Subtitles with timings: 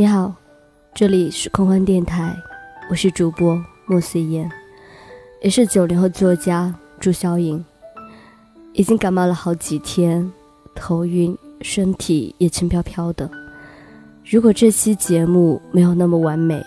[0.00, 0.34] 你好，
[0.94, 2.34] 这里是空欢电台，
[2.88, 4.50] 我是主播莫思妍，
[5.42, 7.62] 也是九零后作家朱晓颖。
[8.72, 10.32] 已经感冒了好几天，
[10.74, 13.30] 头晕，身体也轻飘飘的。
[14.24, 16.64] 如果这期节目没有那么完美，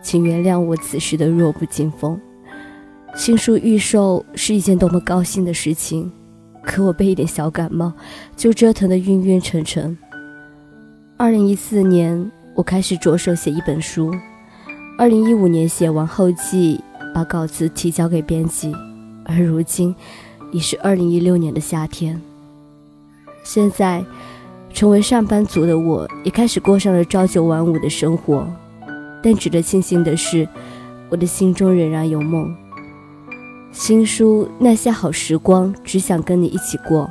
[0.00, 2.16] 请原谅我此时的弱不禁风。
[3.16, 6.08] 新书预售是一件多么高兴的事情，
[6.62, 7.92] 可我被一点小感冒
[8.36, 9.98] 就折腾得晕晕沉沉。
[11.16, 12.30] 二零一四年。
[12.56, 14.10] 我开始着手写一本书，
[14.96, 16.80] 二零一五年写完后记，
[17.14, 18.74] 把稿子提交给编辑，
[19.26, 19.94] 而如今
[20.52, 22.18] 已是二零一六年的夏天。
[23.44, 24.02] 现在，
[24.72, 28.48] 成为上班族的我，也开始过上了朝九晚五的生活。
[29.22, 30.48] 但值得庆幸的是，
[31.10, 32.56] 我的心中仍然有梦。
[33.70, 37.10] 新书《那些好时光》，只想跟你一起过，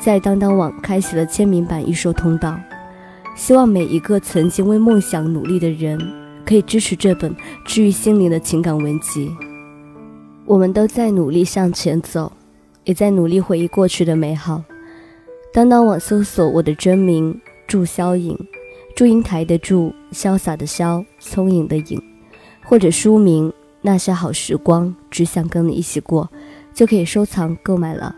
[0.00, 2.58] 在当当网开启了签名版预售通道。
[3.40, 5.98] 希望每一个曾经为梦想努力的人，
[6.44, 9.34] 可以支持这本治愈心灵的情感文集。
[10.44, 12.30] 我们都在努力向前走，
[12.84, 14.62] 也在努力回忆过去的美好。
[15.54, 18.38] 当当网搜索我的真名祝霄影，
[18.94, 21.98] 祝英台的祝，潇洒的潇，聪颖的颖，
[22.62, 26.30] 或者书名那些好时光，只想跟你一起过，
[26.74, 28.14] 就可以收藏购买了。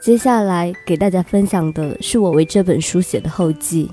[0.00, 3.90] 接下来给大家分享的是我为这本书写的后记。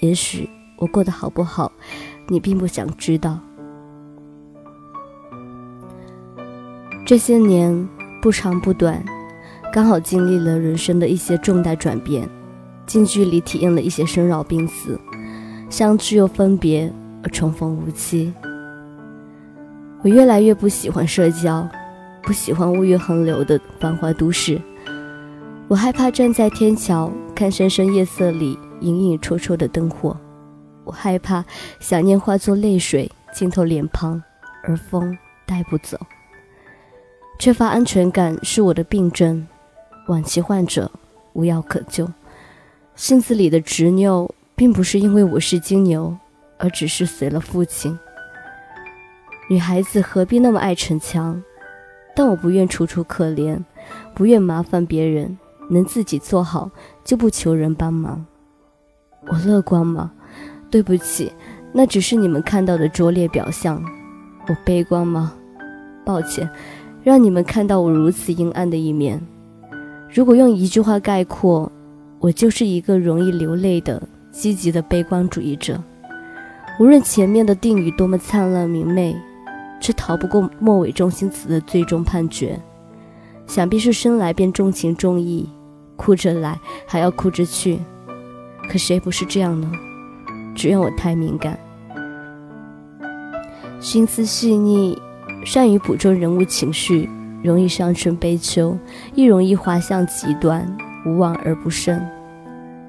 [0.00, 1.70] 也许我过得好不好，
[2.28, 3.38] 你并不想知道。
[7.06, 7.88] 这些年
[8.20, 9.02] 不长不短，
[9.72, 12.28] 刚好经历了人生的一些重大转变，
[12.86, 15.00] 近距离体验了一些生老病死，
[15.70, 18.32] 相聚又分别，而重逢无期。
[20.02, 21.66] 我越来越不喜欢社交，
[22.22, 24.60] 不喜欢物欲横流的繁华都市。
[25.70, 30.16] 我害怕站在天桥看深深夜色里隐隐绰绰的灯火，
[30.82, 31.44] 我害怕
[31.78, 34.20] 想念化作泪水浸透脸庞，
[34.64, 35.16] 而风
[35.46, 35.96] 带不走。
[37.38, 39.46] 缺乏安全感是我的病症，
[40.08, 40.90] 晚期患者
[41.34, 42.10] 无药可救。
[42.96, 46.12] 性子里的执拗，并不是因为我是金牛，
[46.58, 47.96] 而只是随了父亲。
[49.48, 51.40] 女孩子何必那么爱逞强？
[52.16, 53.62] 但我不愿楚楚可怜，
[54.16, 55.38] 不愿麻烦别人。
[55.70, 56.70] 能自己做好，
[57.04, 58.24] 就不求人帮忙。
[59.28, 60.10] 我乐观吗？
[60.70, 61.32] 对不起，
[61.72, 63.82] 那只是你们看到的拙劣表象。
[64.48, 65.32] 我悲观吗？
[66.04, 66.48] 抱歉，
[67.02, 69.20] 让你们看到我如此阴暗的一面。
[70.12, 71.70] 如果用一句话概括，
[72.18, 75.80] 我就是一个容易流泪的积极的悲观主义者。
[76.80, 79.14] 无论前面的定语多么灿烂明媚，
[79.80, 82.58] 却逃不过末尾中心词的最终判决。
[83.46, 85.48] 想必是生来便重情重义。
[86.00, 87.78] 哭着来，还要哭着去，
[88.70, 89.70] 可谁不是这样呢？
[90.54, 91.60] 只怨我太敏感，
[93.80, 94.98] 心思细腻，
[95.44, 97.06] 善于捕捉人物情绪，
[97.42, 98.78] 容易伤春悲秋，
[99.14, 100.66] 亦容易滑向极端，
[101.04, 102.00] 无往而不胜。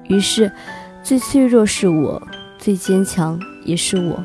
[0.08, 0.50] 于是，
[1.02, 2.20] 最脆弱是我，
[2.56, 4.24] 最坚强也是我。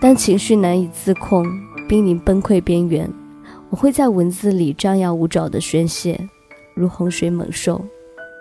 [0.00, 1.44] 当情绪难以自控，
[1.86, 3.12] 濒临崩溃边缘，
[3.68, 6.18] 我会在文字里张牙舞爪的宣泄。
[6.82, 7.80] 如洪水猛兽，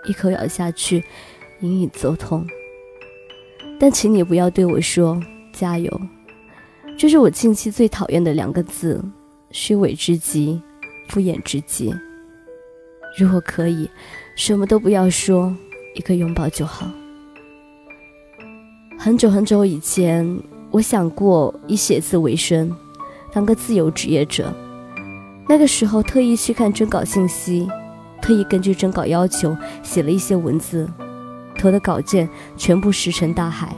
[0.07, 1.03] 一口咬下去，
[1.59, 2.43] 隐隐作痛。
[3.79, 5.21] 但请你不要对我说
[5.53, 6.01] “加油”，
[6.97, 8.99] 这是我近期最讨厌的两个字，
[9.51, 10.59] 虚伪之极，
[11.07, 11.93] 敷衍之极。
[13.15, 13.87] 如果可以，
[14.35, 15.55] 什么都不要说，
[15.93, 16.89] 一个拥抱就好。
[18.97, 20.25] 很久很久以前，
[20.71, 22.75] 我想过以写字为生，
[23.31, 24.51] 当个自由职业者。
[25.47, 27.67] 那个时候，特意去看征稿信息。
[28.21, 30.87] 特意根据征稿要求写了一些文字，
[31.57, 33.75] 投的稿件全部石沉大海。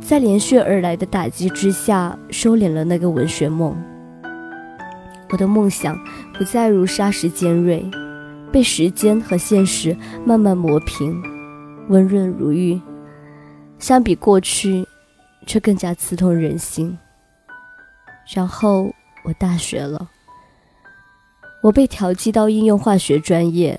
[0.00, 3.76] 在连续而来的打击之下，收敛了那个文学梦。
[5.30, 5.98] 我的梦想
[6.34, 7.88] 不再如砂石尖锐，
[8.50, 9.96] 被时间和现实
[10.26, 11.22] 慢慢磨平，
[11.88, 12.78] 温润如玉。
[13.78, 14.86] 相比过去，
[15.46, 16.98] 却更加刺痛人心。
[18.34, 18.92] 然后
[19.24, 20.10] 我大学了。
[21.62, 23.78] 我被调剂到应用化学专业，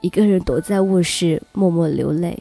[0.00, 2.40] 一个人躲在卧室默默流泪。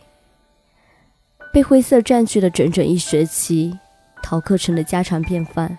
[1.52, 3.76] 被灰色占据了整整一学期，
[4.22, 5.76] 逃课成了家常便饭。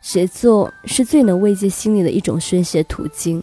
[0.00, 3.42] 写作是最能慰藉心灵的一种宣泄途径。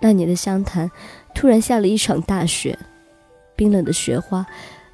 [0.00, 0.90] 那年的湘潭，
[1.32, 2.76] 突然下了一场大雪，
[3.54, 4.44] 冰冷的雪花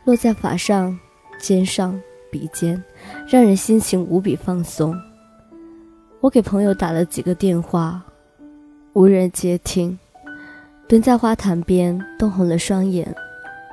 [0.04, 0.98] 落在发上、
[1.38, 1.98] 肩上、
[2.30, 2.82] 鼻尖，
[3.26, 4.94] 让人心情无比放松。
[6.20, 8.04] 我给朋友打了几个电话。
[8.94, 9.98] 无人接听，
[10.86, 13.12] 蹲在花坛边，冻红了双眼。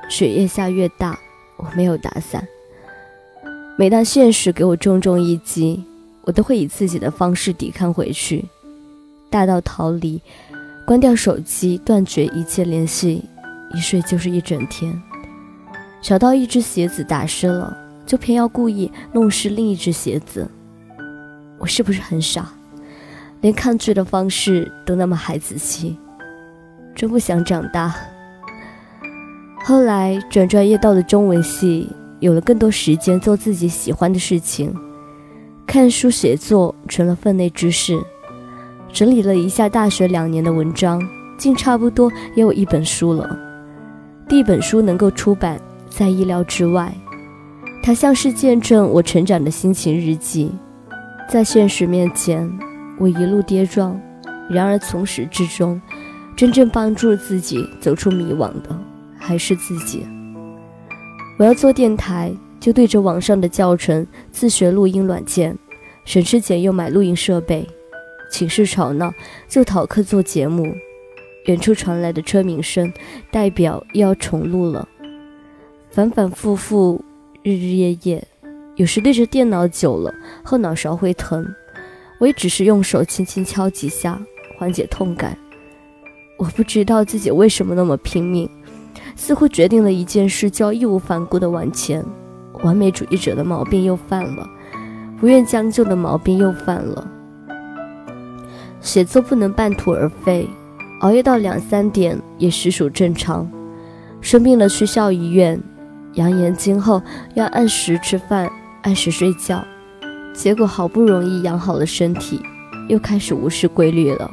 [0.09, 1.15] 雪越下越大，
[1.57, 2.44] 我没有打伞。
[3.77, 5.83] 每当现实给我重重一击，
[6.23, 8.44] 我都会以自己的方式抵抗回去，
[9.29, 10.19] 大到逃离，
[10.88, 13.23] 关掉手机，断绝一切联系，
[13.75, 14.91] 一睡就是一整天；
[16.01, 17.77] 小到一只鞋子打湿了，
[18.07, 20.50] 就偏要故意弄湿另一只鞋子。
[21.59, 22.51] 我是不是很傻？
[23.41, 25.97] 连抗拒的方式都那么孩子气，
[26.95, 27.93] 真不想长大。
[29.63, 31.89] 后来转专业到了中文系，
[32.19, 34.73] 有了更多时间做自己喜欢的事情，
[35.67, 37.99] 看书写作成了分内之事。
[38.93, 41.01] 整理了一下大学两年的文章，
[41.37, 43.39] 竟差不多也有一本书了。
[44.27, 45.59] 第一本书能够出版，
[45.89, 46.94] 在意料之外。
[47.81, 50.51] 它像是见证我成长的心情日记。
[51.29, 52.51] 在现实面前，
[53.01, 54.00] 我一路跌撞，
[54.48, 55.81] 然而从始至终，
[56.36, 58.80] 真正帮助自己走出迷惘的。
[59.18, 60.06] 还是自己。
[61.39, 65.57] 我要做电台，就对着网上的教程自学录音软件，
[66.06, 67.68] 省吃俭用买录音设备。
[68.31, 69.12] 寝室吵闹，
[69.47, 70.71] 就逃课做节目。
[71.45, 72.94] 远处传来的车鸣声，
[73.31, 74.88] 代表又要重录了。
[75.89, 77.04] 反反复复，
[77.42, 78.24] 日日夜夜，
[78.75, 80.13] 有时对着电脑久了，
[80.44, 81.51] 后脑勺会疼。
[82.21, 84.21] 我也只是用手轻轻敲几下，
[84.56, 85.35] 缓解痛感。
[86.38, 88.47] 我不知道自己为什么那么拼命。
[89.15, 92.06] 似乎决定了一件事，就要义无反顾地往前。
[92.62, 94.47] 完美主义者的毛病又犯了，
[95.19, 97.09] 不愿将就的毛病又犯了。
[98.81, 100.47] 写作不能半途而废，
[101.00, 103.50] 熬夜到两三点也实属正常。
[104.21, 105.59] 生病了去校医院，
[106.13, 107.01] 扬言今后
[107.33, 108.47] 要按时吃饭，
[108.83, 109.65] 按时睡觉。
[110.33, 112.42] 结果好不容易养好了身体，
[112.88, 114.30] 又开始无视规律了。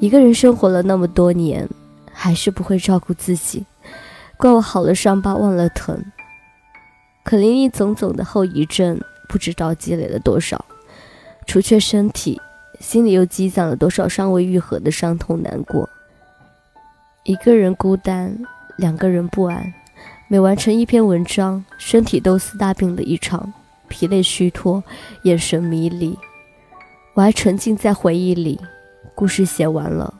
[0.00, 1.68] 一个人生活了那么多年。
[2.16, 3.66] 还是不会照顾自己，
[4.36, 6.00] 怪我好了伤疤忘了疼。
[7.24, 8.98] 可林林总总的后遗症，
[9.28, 10.64] 不知道积累了多少，
[11.44, 12.40] 除却身体，
[12.78, 15.90] 心里又积攒了多少尚未愈合的伤痛难过。
[17.24, 18.38] 一个人孤单，
[18.76, 19.74] 两个人不安。
[20.28, 23.52] 每完成一篇文章，身体都似大病了一场，
[23.94, 24.82] 疲累虚脱，
[25.22, 26.18] 眼神迷离。
[27.14, 28.58] 我还沉浸在回忆里，
[29.14, 30.12] 故事写完了。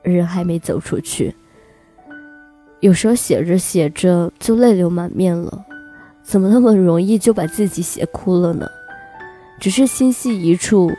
[0.00, 1.34] 人还没走出去，
[2.80, 5.62] 有时候写着写着就泪流满面了，
[6.22, 8.66] 怎么那么容易就把自己写哭了呢？
[9.60, 10.90] 只是心系一处，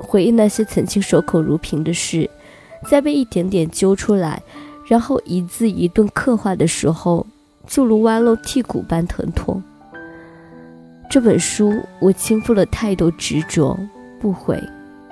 [0.00, 2.28] 回忆那些曾经守口如瓶的事，
[2.90, 4.42] 在被一点点揪出来，
[4.88, 7.24] 然后一字一顿刻画的时候，
[7.68, 9.62] 就如剜漏剔骨般疼痛。
[11.10, 13.78] 这本书，我倾覆了太多执着、
[14.20, 14.62] 不悔、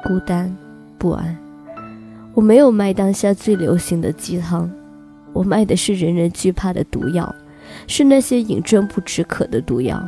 [0.05, 0.55] 孤单、
[0.99, 1.35] 不安。
[2.35, 4.71] 我没有卖当下最流行的鸡汤，
[5.33, 7.35] 我卖的是人人惧怕的毒药，
[7.87, 9.99] 是那些饮鸩不止渴的毒药。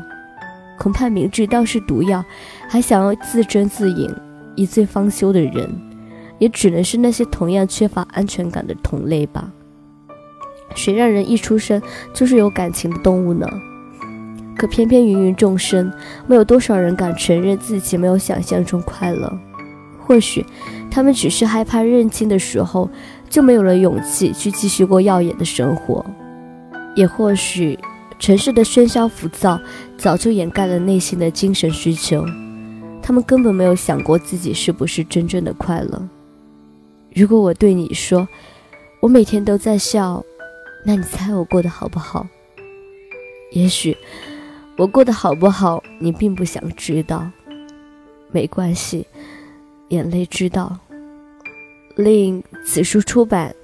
[0.79, 2.23] 恐怕明知道是毒药，
[2.69, 4.15] 还想要自斟自饮、
[4.57, 5.75] 一醉方休的人，
[6.39, 9.51] 也只能是那些同样缺乏安全感的同类吧。
[10.75, 11.81] 谁让人一出生
[12.13, 13.49] 就是有感情的动物呢？
[14.59, 15.91] 可偏偏芸芸众生，
[16.27, 19.33] 没有多少人敢承认自己没有想象中快乐。
[19.99, 20.45] 或许。
[20.91, 22.89] 他们只是害怕认清的时候，
[23.29, 26.03] 就没有了勇气去继续过耀眼的生活；
[26.97, 27.79] 也或许，
[28.19, 29.61] 城市的喧嚣浮躁
[29.99, 32.25] 早就掩盖了内心的精神需求，
[33.03, 36.09] 他们根本没有想过自己是不是真正的快乐。
[37.15, 38.27] 如果我对你说，
[39.01, 40.25] 我每天都在笑，
[40.87, 42.27] 那你猜我过得好不好？
[43.53, 43.95] 也许，
[44.79, 47.29] 我过得好不好，你并不想知道。
[48.31, 49.07] 没关系。
[49.89, 50.79] 眼泪知道，
[51.97, 53.55] 令此书出版，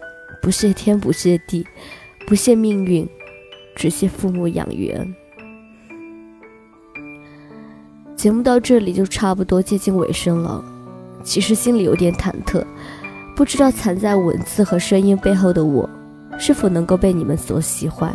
[0.42, 1.64] 不谢天，不谢地，
[2.26, 3.06] 不谢命运，
[3.76, 5.14] 只谢父母养育恩。
[8.16, 10.64] 节目到这里就差不多接近尾声了，
[11.22, 12.64] 其实心里有点忐忑，
[13.36, 15.88] 不知道藏在文字和声音背后的我，
[16.38, 18.10] 是否能够被你们所喜欢。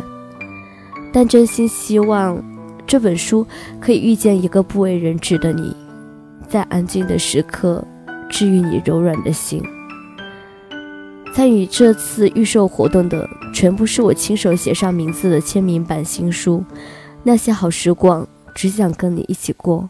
[1.12, 2.42] 但真心希望
[2.90, 3.46] 这本书
[3.80, 5.76] 可以遇见一个不为人知的你，
[6.48, 7.84] 在安静的时刻。
[8.28, 9.62] 治愈你柔软的心。
[11.32, 16.64] 参与这次预售活动的全部是我亲手写上名字的签名版新书，
[17.22, 19.88] 那些好时光，只想跟你一起过。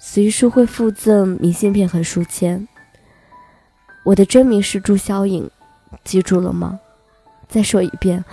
[0.00, 2.66] 随书会附赠明信片和书签。
[4.04, 5.48] 我的真名是朱霄颖，
[6.02, 6.80] 记住了吗？
[7.48, 8.24] 再说一遍，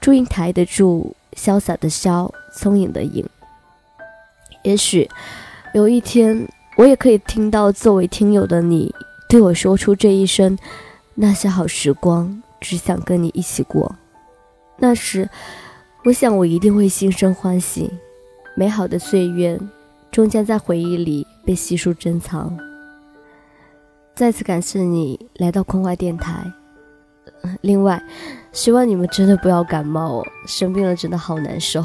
[0.00, 3.26] 祝英台的祝，潇洒的潇，聪颖的颖。
[4.62, 5.08] 也许
[5.74, 6.48] 有一天。
[6.76, 8.94] 我也可以听到作为听友的你
[9.28, 10.56] 对我说出这一声
[11.14, 13.96] ：“那些好时光，只想跟你一起过。”
[14.78, 15.28] 那时，
[16.04, 17.90] 我想我一定会心生欢喜，
[18.56, 19.60] 美好的岁月
[20.10, 22.56] 终将在回忆里被悉数珍藏。
[24.14, 26.50] 再次感谢你来到空话电台。
[27.60, 28.02] 另外，
[28.52, 31.82] 希望你们真的不要感冒哦，生病了真的好难受。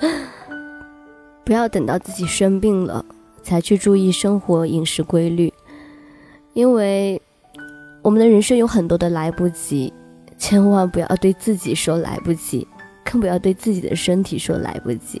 [1.44, 3.04] 不要等到自己生病了
[3.42, 5.52] 才去注意生活饮食规律，
[6.52, 7.20] 因为
[8.02, 9.92] 我们的人生有很多的来不及，
[10.38, 12.66] 千万不要对自己说来不及，
[13.04, 15.20] 更不要对自己的身体说来不及。